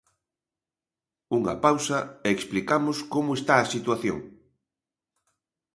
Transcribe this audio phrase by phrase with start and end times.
[1.37, 4.19] Unha pausa e explicamos como está a situación.